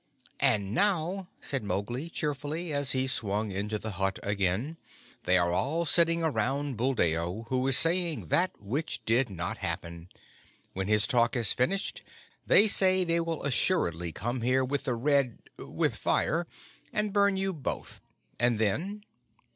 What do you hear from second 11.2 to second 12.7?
is finished, they